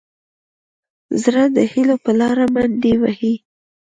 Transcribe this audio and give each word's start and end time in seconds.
زړه 1.23 1.43
د 1.55 1.57
هيلو 1.71 1.95
په 2.03 2.11
لاره 2.19 2.45
منډې 2.53 2.93
وهي. 3.01 3.33